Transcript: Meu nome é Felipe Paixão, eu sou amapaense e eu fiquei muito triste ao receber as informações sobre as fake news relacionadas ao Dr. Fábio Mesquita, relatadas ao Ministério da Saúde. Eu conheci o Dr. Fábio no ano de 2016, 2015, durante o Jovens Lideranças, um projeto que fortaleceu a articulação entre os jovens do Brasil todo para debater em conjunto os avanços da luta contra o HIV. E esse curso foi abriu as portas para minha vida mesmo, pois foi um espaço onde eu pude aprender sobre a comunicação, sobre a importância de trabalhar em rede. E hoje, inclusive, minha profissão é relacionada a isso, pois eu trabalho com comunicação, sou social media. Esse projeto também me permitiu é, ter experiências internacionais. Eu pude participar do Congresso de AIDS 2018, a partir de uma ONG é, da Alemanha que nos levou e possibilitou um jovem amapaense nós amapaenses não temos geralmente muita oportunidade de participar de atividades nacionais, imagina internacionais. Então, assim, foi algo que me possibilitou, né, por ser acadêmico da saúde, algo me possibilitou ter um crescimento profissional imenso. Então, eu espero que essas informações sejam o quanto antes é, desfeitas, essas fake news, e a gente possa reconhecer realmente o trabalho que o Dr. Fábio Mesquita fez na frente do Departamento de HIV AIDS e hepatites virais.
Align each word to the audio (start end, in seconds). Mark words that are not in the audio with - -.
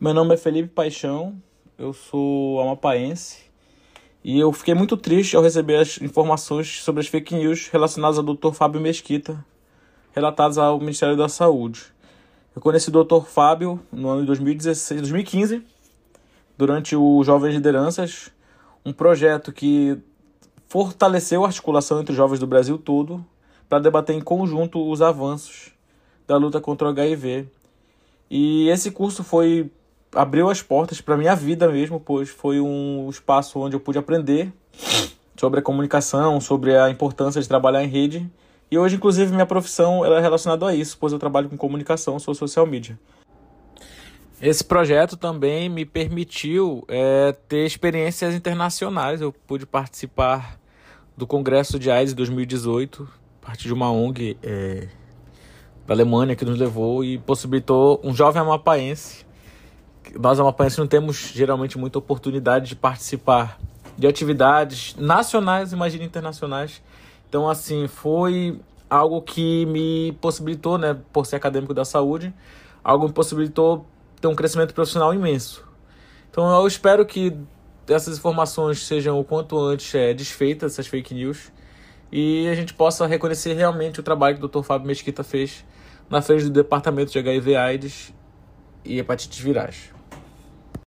Meu 0.00 0.14
nome 0.14 0.32
é 0.32 0.36
Felipe 0.36 0.68
Paixão, 0.68 1.34
eu 1.76 1.92
sou 1.92 2.60
amapaense 2.60 3.38
e 4.22 4.38
eu 4.38 4.52
fiquei 4.52 4.72
muito 4.72 4.96
triste 4.96 5.34
ao 5.34 5.42
receber 5.42 5.74
as 5.74 6.00
informações 6.00 6.84
sobre 6.84 7.00
as 7.00 7.08
fake 7.08 7.34
news 7.34 7.66
relacionadas 7.66 8.16
ao 8.16 8.22
Dr. 8.22 8.52
Fábio 8.52 8.80
Mesquita, 8.80 9.44
relatadas 10.12 10.56
ao 10.56 10.78
Ministério 10.78 11.16
da 11.16 11.28
Saúde. 11.28 11.86
Eu 12.54 12.62
conheci 12.62 12.90
o 12.90 13.04
Dr. 13.04 13.24
Fábio 13.26 13.80
no 13.90 14.08
ano 14.08 14.20
de 14.20 14.28
2016, 14.28 15.00
2015, 15.00 15.64
durante 16.56 16.94
o 16.94 17.24
Jovens 17.24 17.54
Lideranças, 17.54 18.30
um 18.86 18.92
projeto 18.92 19.50
que 19.50 19.98
fortaleceu 20.68 21.42
a 21.42 21.48
articulação 21.48 22.00
entre 22.00 22.12
os 22.12 22.16
jovens 22.16 22.38
do 22.38 22.46
Brasil 22.46 22.78
todo 22.78 23.26
para 23.68 23.80
debater 23.80 24.14
em 24.14 24.20
conjunto 24.20 24.88
os 24.88 25.02
avanços 25.02 25.72
da 26.24 26.36
luta 26.36 26.60
contra 26.60 26.86
o 26.86 26.90
HIV. 26.92 27.48
E 28.30 28.68
esse 28.68 28.92
curso 28.92 29.24
foi 29.24 29.72
abriu 30.18 30.50
as 30.50 30.60
portas 30.60 31.00
para 31.00 31.16
minha 31.16 31.36
vida 31.36 31.68
mesmo, 31.68 32.00
pois 32.00 32.28
foi 32.28 32.60
um 32.60 33.08
espaço 33.08 33.60
onde 33.60 33.76
eu 33.76 33.80
pude 33.80 33.98
aprender 33.98 34.52
sobre 35.36 35.60
a 35.60 35.62
comunicação, 35.62 36.40
sobre 36.40 36.76
a 36.76 36.90
importância 36.90 37.40
de 37.40 37.46
trabalhar 37.46 37.84
em 37.84 37.86
rede. 37.86 38.28
E 38.68 38.76
hoje, 38.76 38.96
inclusive, 38.96 39.30
minha 39.30 39.46
profissão 39.46 40.04
é 40.04 40.20
relacionada 40.20 40.66
a 40.66 40.74
isso, 40.74 40.98
pois 40.98 41.12
eu 41.12 41.20
trabalho 41.20 41.48
com 41.48 41.56
comunicação, 41.56 42.18
sou 42.18 42.34
social 42.34 42.66
media. 42.66 42.98
Esse 44.42 44.64
projeto 44.64 45.16
também 45.16 45.68
me 45.68 45.84
permitiu 45.84 46.84
é, 46.88 47.30
ter 47.46 47.64
experiências 47.64 48.34
internacionais. 48.34 49.20
Eu 49.20 49.32
pude 49.32 49.66
participar 49.66 50.58
do 51.16 51.28
Congresso 51.28 51.78
de 51.78 51.92
AIDS 51.92 52.12
2018, 52.12 53.08
a 53.40 53.46
partir 53.46 53.68
de 53.68 53.72
uma 53.72 53.92
ONG 53.92 54.36
é, 54.42 54.88
da 55.86 55.94
Alemanha 55.94 56.34
que 56.34 56.44
nos 56.44 56.58
levou 56.58 57.04
e 57.04 57.18
possibilitou 57.18 58.00
um 58.02 58.12
jovem 58.12 58.42
amapaense 58.42 59.27
nós 60.18 60.38
amapaenses 60.38 60.78
não 60.78 60.86
temos 60.86 61.16
geralmente 61.34 61.78
muita 61.78 61.98
oportunidade 61.98 62.68
de 62.68 62.76
participar 62.76 63.58
de 63.96 64.06
atividades 64.06 64.94
nacionais, 64.96 65.72
imagina 65.72 66.04
internacionais. 66.04 66.80
Então, 67.28 67.48
assim, 67.48 67.88
foi 67.88 68.60
algo 68.88 69.20
que 69.20 69.66
me 69.66 70.12
possibilitou, 70.20 70.78
né, 70.78 70.96
por 71.12 71.26
ser 71.26 71.36
acadêmico 71.36 71.74
da 71.74 71.84
saúde, 71.84 72.32
algo 72.82 73.06
me 73.06 73.12
possibilitou 73.12 73.86
ter 74.20 74.28
um 74.28 74.34
crescimento 74.34 74.72
profissional 74.72 75.12
imenso. 75.12 75.66
Então, 76.30 76.48
eu 76.60 76.66
espero 76.66 77.04
que 77.04 77.36
essas 77.88 78.18
informações 78.18 78.86
sejam 78.86 79.18
o 79.18 79.24
quanto 79.24 79.58
antes 79.58 79.94
é, 79.94 80.14
desfeitas, 80.14 80.72
essas 80.72 80.86
fake 80.86 81.12
news, 81.14 81.52
e 82.10 82.48
a 82.48 82.54
gente 82.54 82.72
possa 82.72 83.06
reconhecer 83.06 83.52
realmente 83.54 84.00
o 84.00 84.02
trabalho 84.02 84.38
que 84.38 84.44
o 84.44 84.48
Dr. 84.48 84.62
Fábio 84.62 84.86
Mesquita 84.86 85.22
fez 85.22 85.64
na 86.08 86.22
frente 86.22 86.44
do 86.44 86.50
Departamento 86.50 87.12
de 87.12 87.18
HIV 87.18 87.56
AIDS 87.56 88.14
e 88.84 88.98
hepatites 88.98 89.38
virais. 89.38 89.90